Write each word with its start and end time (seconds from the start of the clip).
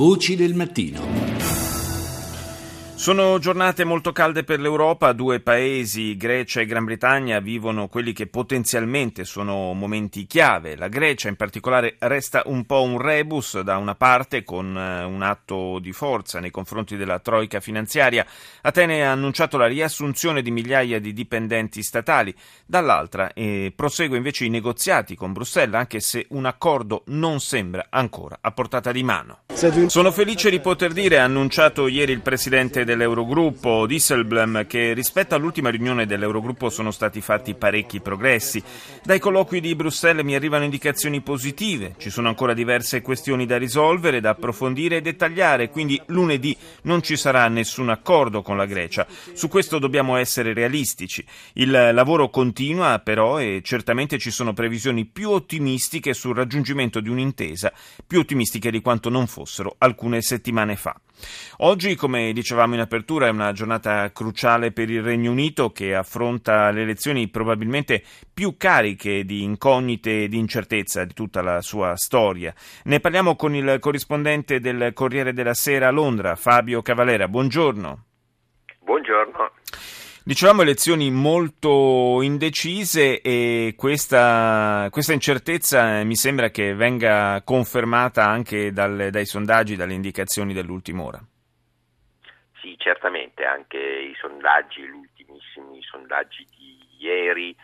Voci 0.00 0.34
del 0.34 0.54
mattino. 0.54 1.29
Sono 3.00 3.38
giornate 3.38 3.84
molto 3.84 4.12
calde 4.12 4.44
per 4.44 4.60
l'Europa, 4.60 5.12
due 5.12 5.40
paesi, 5.40 6.18
Grecia 6.18 6.60
e 6.60 6.66
Gran 6.66 6.84
Bretagna, 6.84 7.40
vivono 7.40 7.88
quelli 7.88 8.12
che 8.12 8.26
potenzialmente 8.26 9.24
sono 9.24 9.72
momenti 9.72 10.26
chiave. 10.26 10.76
La 10.76 10.88
Grecia 10.88 11.30
in 11.30 11.36
particolare 11.36 11.96
resta 12.00 12.42
un 12.44 12.66
po' 12.66 12.82
un 12.82 13.00
rebus 13.00 13.58
da 13.62 13.78
una 13.78 13.94
parte 13.94 14.44
con 14.44 14.76
eh, 14.76 15.02
un 15.04 15.22
atto 15.22 15.78
di 15.78 15.92
forza 15.92 16.40
nei 16.40 16.50
confronti 16.50 16.98
della 16.98 17.20
troica 17.20 17.58
finanziaria. 17.60 18.26
Atene 18.60 19.06
ha 19.06 19.12
annunciato 19.12 19.56
la 19.56 19.66
riassunzione 19.66 20.42
di 20.42 20.50
migliaia 20.50 21.00
di 21.00 21.14
dipendenti 21.14 21.82
statali, 21.82 22.34
dall'altra 22.66 23.32
eh, 23.32 23.72
prosegue 23.74 24.18
invece 24.18 24.44
i 24.44 24.50
negoziati 24.50 25.16
con 25.16 25.32
Bruxelles 25.32 25.74
anche 25.74 26.00
se 26.00 26.26
un 26.32 26.44
accordo 26.44 27.04
non 27.06 27.40
sembra 27.40 27.86
ancora 27.88 28.36
a 28.42 28.52
portata 28.52 28.92
di 28.92 29.02
mano. 29.02 29.44
Sono 29.86 30.12
felice 30.12 30.50
di 30.50 30.60
poter 30.60 30.92
dire, 30.92 31.18
ha 31.18 31.24
annunciato 31.24 31.86
ieri 31.86 32.12
il 32.12 32.20
presidente 32.20 32.84
dell'Eurogruppo, 32.90 33.86
Disselblem, 33.86 34.66
che 34.66 34.92
rispetto 34.94 35.36
all'ultima 35.36 35.70
riunione 35.70 36.06
dell'Eurogruppo 36.06 36.70
sono 36.70 36.90
stati 36.90 37.20
fatti 37.20 37.54
parecchi 37.54 38.00
progressi. 38.00 38.60
Dai 39.04 39.20
colloqui 39.20 39.60
di 39.60 39.76
Bruxelles 39.76 40.24
mi 40.24 40.34
arrivano 40.34 40.64
indicazioni 40.64 41.20
positive, 41.20 41.94
ci 41.98 42.10
sono 42.10 42.26
ancora 42.26 42.52
diverse 42.52 43.00
questioni 43.00 43.46
da 43.46 43.58
risolvere, 43.58 44.20
da 44.20 44.30
approfondire 44.30 44.96
e 44.96 45.02
dettagliare, 45.02 45.70
quindi 45.70 46.00
lunedì 46.06 46.56
non 46.82 47.00
ci 47.00 47.16
sarà 47.16 47.46
nessun 47.46 47.90
accordo 47.90 48.42
con 48.42 48.56
la 48.56 48.66
Grecia. 48.66 49.06
Su 49.34 49.46
questo 49.46 49.78
dobbiamo 49.78 50.16
essere 50.16 50.52
realistici. 50.52 51.24
Il 51.54 51.70
lavoro 51.70 52.28
continua 52.28 52.98
però 52.98 53.38
e 53.38 53.60
certamente 53.62 54.18
ci 54.18 54.32
sono 54.32 54.52
previsioni 54.52 55.04
più 55.04 55.30
ottimistiche 55.30 56.12
sul 56.12 56.34
raggiungimento 56.34 56.98
di 56.98 57.08
un'intesa, 57.08 57.72
più 58.04 58.18
ottimistiche 58.18 58.72
di 58.72 58.80
quanto 58.80 59.10
non 59.10 59.28
fossero 59.28 59.76
alcune 59.78 60.22
settimane 60.22 60.74
fa. 60.74 60.98
Oggi, 61.58 61.96
come 61.96 62.32
dicevamo 62.32 62.74
in 62.74 62.79
apertura, 62.80 63.26
è 63.26 63.30
una 63.30 63.52
giornata 63.52 64.10
cruciale 64.12 64.72
per 64.72 64.90
il 64.90 65.02
Regno 65.02 65.30
Unito 65.30 65.70
che 65.70 65.94
affronta 65.94 66.70
le 66.70 66.82
elezioni 66.82 67.28
probabilmente 67.28 68.02
più 68.32 68.56
cariche 68.56 69.24
di 69.24 69.42
incognite 69.42 70.24
e 70.24 70.28
di 70.28 70.38
incertezza 70.38 71.04
di 71.04 71.14
tutta 71.14 71.42
la 71.42 71.60
sua 71.60 71.96
storia. 71.96 72.54
Ne 72.84 73.00
parliamo 73.00 73.36
con 73.36 73.54
il 73.54 73.78
corrispondente 73.80 74.60
del 74.60 74.92
Corriere 74.94 75.32
della 75.32 75.54
Sera 75.54 75.88
a 75.88 75.90
Londra, 75.90 76.36
Fabio 76.36 76.82
Cavalera. 76.82 77.28
Buongiorno. 77.28 78.04
Buongiorno. 78.80 79.52
Dicevamo 80.22 80.62
elezioni 80.62 81.10
molto 81.10 82.20
indecise 82.22 83.20
e 83.22 83.74
questa, 83.76 84.86
questa, 84.90 85.14
incertezza 85.14 86.04
mi 86.04 86.14
sembra 86.14 86.50
che 86.50 86.74
venga 86.74 87.40
confermata 87.42 88.26
anche 88.26 88.70
dal, 88.70 89.08
dai 89.10 89.24
sondaggi, 89.24 89.76
dalle 89.76 89.94
indicazioni 89.94 90.52
dell'ultima 90.52 91.02
ora. 91.02 91.24
Sì, 92.60 92.76
certamente, 92.78 93.44
anche 93.46 93.78
i 93.78 94.14
sondaggi, 94.18 94.82
gli 94.82 94.90
ultimissimi 94.90 95.80
sondaggi 95.82 96.46
di 96.56 96.78
ieri 96.98 97.56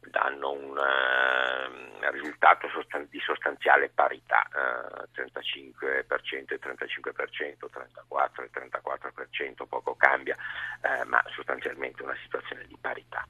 danno 0.00 0.52
un 0.52 0.70
uh, 0.70 2.10
risultato 2.10 2.66
sostan- 2.70 3.08
di 3.10 3.20
sostanziale 3.20 3.90
parità, 3.90 4.48
uh, 4.54 5.04
35% 5.12 6.54
e 6.54 6.58
35%, 6.58 7.68
34% 7.68 8.42
e 8.42 8.50
34%, 8.50 9.66
poco 9.66 9.94
cambia, 9.96 10.34
uh, 10.82 11.06
ma 11.06 11.22
sostanzialmente 11.34 12.02
una 12.02 12.16
situazione 12.22 12.64
di 12.66 12.76
parità. 12.80 13.26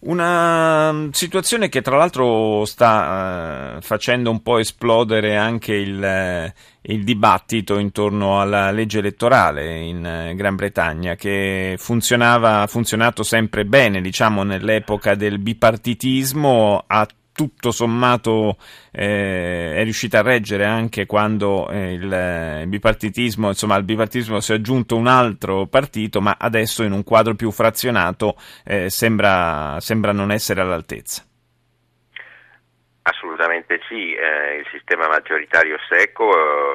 Una 0.00 0.92
mm, 0.92 1.08
situazione 1.10 1.68
che 1.68 1.82
tra 1.82 1.96
l'altro 1.96 2.64
sta 2.66 3.74
uh, 3.78 3.80
facendo 3.80 4.30
un 4.30 4.42
po' 4.42 4.58
esplodere 4.58 5.36
anche 5.36 5.74
il, 5.74 6.00
uh, 6.00 6.90
il, 6.92 7.02
dibattito 7.02 7.78
intorno 7.78 8.40
alla 8.40 8.70
legge 8.70 9.00
elettorale 9.00 9.80
in 9.80 10.30
uh, 10.30 10.36
Gran 10.36 10.54
Bretagna, 10.54 11.16
che 11.16 11.74
funzionava, 11.78 12.60
ha 12.60 12.66
funzionato 12.68 13.24
sempre 13.24 13.64
bene, 13.64 14.00
diciamo, 14.00 14.44
nell'epoca 14.44 15.16
del 15.16 15.40
bipartitismo, 15.40 16.84
ha 16.86 17.06
tutto 17.38 17.70
sommato 17.70 18.56
eh, 18.90 19.76
è 19.76 19.84
riuscita 19.84 20.18
a 20.18 20.22
reggere 20.22 20.64
anche 20.64 21.06
quando 21.06 21.70
eh, 21.70 21.92
il, 21.92 22.02
il, 22.62 22.66
bipartitismo, 22.66 23.46
insomma, 23.46 23.76
al 23.76 23.84
bipartitismo 23.84 24.40
si 24.40 24.50
è 24.50 24.56
aggiunto 24.56 24.96
un 24.96 25.06
altro 25.06 25.66
partito, 25.66 26.20
ma 26.20 26.34
adesso 26.36 26.82
in 26.82 26.90
un 26.90 27.04
quadro 27.04 27.36
più 27.36 27.52
frazionato 27.52 28.34
eh, 28.64 28.90
sembra, 28.90 29.76
sembra 29.78 30.10
non 30.10 30.32
essere 30.32 30.62
all'altezza. 30.62 31.24
Assolutamente 33.02 33.82
sì, 33.88 34.14
eh, 34.14 34.56
il 34.56 34.66
sistema 34.72 35.06
maggioritario 35.06 35.76
secco 35.88 36.24
eh, 36.24 36.72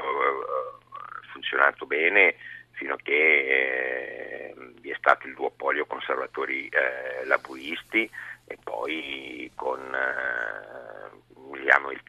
ha 0.94 1.32
funzionato 1.34 1.86
bene 1.86 2.36
fino 2.72 2.94
a 2.94 2.98
che 3.04 3.12
eh, 3.12 4.56
vi 4.80 4.92
è 4.92 4.96
stato 4.98 5.28
il 5.28 5.34
duopolio 5.34 5.86
conservatori 5.86 6.70
laburisti 7.26 8.10
e 8.46 8.58
poi 8.62 9.52
con 9.56 9.80
eh, 9.80 11.60
diciamo, 11.60 11.92
il 11.92 12.02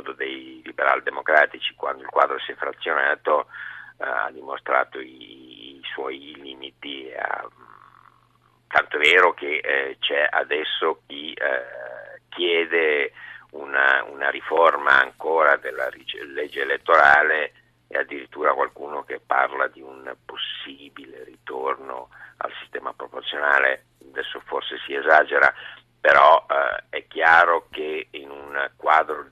incomodo 0.00 0.12
dei 0.12 0.60
liberal 0.64 1.02
democratici 1.02 1.74
quando 1.74 2.02
il 2.02 2.08
quadro 2.08 2.38
si 2.40 2.52
è 2.52 2.54
frazionato 2.54 3.46
eh, 3.98 4.04
ha 4.04 4.30
dimostrato 4.32 4.98
i, 4.98 5.80
suoi 5.92 6.34
limiti 6.40 7.08
eh, 7.08 7.18
tanto 8.68 8.96
è 8.96 9.00
vero 9.00 9.34
che 9.34 9.56
eh, 9.56 9.96
c'è 9.98 10.26
adesso 10.30 11.02
chi 11.06 11.36
chiede 12.28 13.12
una, 13.52 14.04
una, 14.04 14.30
riforma 14.30 15.00
ancora 15.00 15.56
della 15.56 15.88
legge 16.32 16.60
elettorale 16.60 17.52
e 17.88 17.98
addirittura 17.98 18.54
qualcuno 18.54 19.02
che 19.02 19.20
parla 19.24 19.66
di 19.66 19.80
un 19.80 20.14
possibile 20.24 21.24
ritorno 21.24 22.10
al 22.36 22.52
sistema 22.60 22.92
proporzionale. 22.92 23.86
Adesso 24.12 24.40
forse 24.46 24.76
si 24.86 24.94
esagera, 24.94 25.52
però 26.00 26.46
eh, 26.48 26.84
è 26.88 27.06
chiaro 27.08 27.66
che 27.70 28.06
in 28.12 28.30
un 28.30 28.70
quadro 28.76 29.26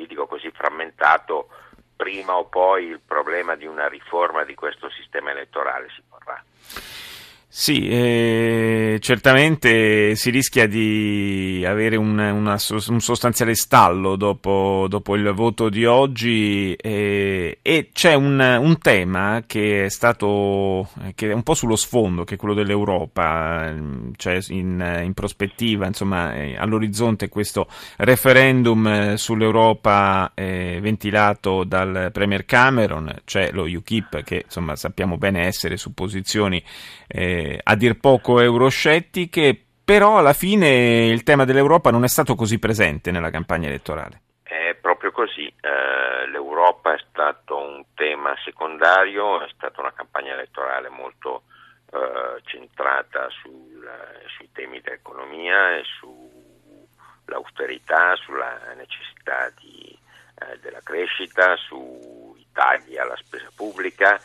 politico 0.00 0.26
così 0.26 0.50
frammentato 0.50 1.48
prima 1.94 2.34
o 2.36 2.46
poi 2.46 2.86
il 2.86 3.00
problema 3.00 3.54
di 3.54 3.66
una 3.66 3.86
riforma 3.86 4.44
di 4.44 4.54
questo 4.54 4.88
sistema 4.88 5.30
elettorale 5.30 5.88
si 5.94 6.02
porrà. 6.08 6.42
Sì, 7.52 7.88
eh, 7.88 8.98
certamente 9.00 10.14
si 10.14 10.30
rischia 10.30 10.68
di 10.68 11.64
avere 11.66 11.96
un, 11.96 12.16
una, 12.16 12.56
un 12.88 13.00
sostanziale 13.00 13.56
stallo 13.56 14.14
dopo, 14.14 14.86
dopo, 14.88 15.16
il 15.16 15.32
voto 15.32 15.68
di 15.68 15.84
oggi 15.84 16.72
eh, 16.74 17.58
e 17.60 17.90
c'è 17.92 18.14
un, 18.14 18.38
un, 18.38 18.78
tema 18.78 19.42
che 19.48 19.86
è 19.86 19.88
stato 19.88 20.90
che 21.16 21.30
è 21.30 21.32
un 21.32 21.42
po' 21.42 21.54
sullo 21.54 21.74
sfondo, 21.74 22.22
che 22.22 22.34
è 22.34 22.38
quello 22.38 22.54
dell'Europa, 22.54 23.74
cioè 24.14 24.38
in, 24.50 25.00
in 25.02 25.12
prospettiva, 25.12 25.86
insomma, 25.86 26.32
eh, 26.32 26.56
all'orizzonte 26.56 27.28
questo 27.28 27.66
referendum 27.96 29.14
sull'Europa 29.14 30.30
eh, 30.36 30.78
ventilato 30.80 31.64
dal 31.64 32.10
Premier 32.12 32.44
Cameron, 32.44 33.12
c'è 33.24 33.50
lo 33.50 33.64
UKIP 33.64 34.22
che 34.22 34.42
insomma 34.44 34.76
sappiamo 34.76 35.18
bene 35.18 35.46
essere 35.46 35.76
su 35.76 35.92
posizioni 35.94 36.62
a 37.62 37.74
dir 37.76 37.98
poco 37.98 38.40
euroscettiche, 38.40 39.58
però 39.84 40.18
alla 40.18 40.32
fine 40.32 41.06
il 41.06 41.22
tema 41.22 41.44
dell'Europa 41.44 41.90
non 41.90 42.04
è 42.04 42.08
stato 42.08 42.34
così 42.34 42.58
presente 42.58 43.10
nella 43.10 43.30
campagna 43.30 43.68
elettorale. 43.68 44.20
È 44.42 44.76
proprio 44.80 45.10
così, 45.12 45.46
eh, 45.46 46.26
l'Europa 46.28 46.94
è 46.94 46.98
stato 47.10 47.56
un 47.56 47.84
tema 47.94 48.34
secondario, 48.44 49.42
è 49.42 49.48
stata 49.54 49.80
una 49.80 49.92
campagna 49.92 50.32
elettorale 50.32 50.88
molto 50.88 51.42
eh, 51.92 52.40
centrata 52.44 53.28
sul, 53.30 53.88
sui 54.36 54.48
temi 54.52 54.80
dell'economia 54.80 55.76
e 55.76 55.82
sull'austerità, 57.24 58.14
sulla 58.16 58.74
necessità 58.76 59.52
di, 59.60 59.98
eh, 60.40 60.58
della 60.60 60.80
crescita, 60.82 61.56
sui 61.56 62.46
tagli 62.52 62.96
alla 62.96 63.16
spesa 63.16 63.50
pubblica, 63.54 64.20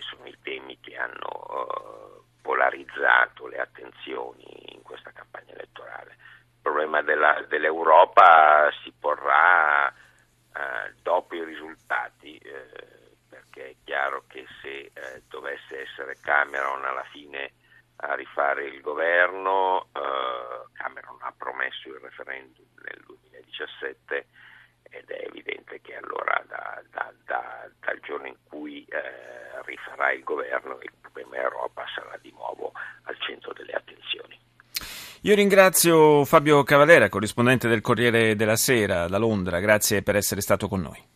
sono 0.00 0.26
i 0.26 0.36
temi 0.42 0.78
che 0.80 0.96
hanno 0.96 2.19
polarizzato 2.40 3.46
le 3.46 3.58
attenzioni 3.58 4.74
in 4.74 4.82
questa 4.82 5.10
campagna 5.12 5.52
elettorale. 5.52 6.10
Il 6.10 6.60
problema 6.62 7.02
della, 7.02 7.44
dell'Europa 7.48 8.70
si 8.82 8.92
porrà 8.98 9.88
eh, 9.88 10.94
dopo 11.02 11.34
i 11.34 11.44
risultati, 11.44 12.36
eh, 12.38 13.16
perché 13.28 13.70
è 13.70 13.74
chiaro 13.84 14.24
che 14.28 14.46
se 14.60 14.90
eh, 14.92 15.22
dovesse 15.28 15.82
essere 15.82 16.16
Cameron 16.20 16.84
alla 16.84 17.04
fine 17.10 17.52
a 18.02 18.14
rifare 18.14 18.64
il 18.64 18.80
governo, 18.80 19.88
eh, 19.92 20.64
Cameron 20.72 21.18
ha 21.20 21.32
promesso 21.36 21.88
il 21.88 21.98
referendum 22.00 22.66
nel 22.82 23.02
2017 23.06 24.26
ed 24.90 25.08
è 25.08 25.24
evidente 25.26 25.80
che 25.80 25.96
allora 25.96 26.42
da, 26.46 26.82
da, 26.90 27.12
da, 27.24 27.68
dal 27.80 28.00
giorno 28.00 28.26
in 28.26 28.36
cui 28.48 28.84
eh, 28.88 29.62
rifarà 29.64 30.12
il 30.12 30.22
governo 30.22 30.78
il 30.82 30.92
problema 31.00 31.36
Europa 31.36 31.84
sarà 31.94 32.18
di 32.20 32.30
nuovo 32.32 32.72
al 33.04 33.16
centro 33.20 33.52
delle 33.52 33.72
attenzioni. 33.72 34.38
Io 35.22 35.34
ringrazio 35.34 36.24
Fabio 36.24 36.62
Cavalera, 36.62 37.08
corrispondente 37.08 37.68
del 37.68 37.82
Corriere 37.82 38.36
della 38.36 38.56
Sera 38.56 39.06
da 39.06 39.18
Londra, 39.18 39.60
grazie 39.60 40.02
per 40.02 40.16
essere 40.16 40.40
stato 40.40 40.66
con 40.66 40.80
noi. 40.80 41.08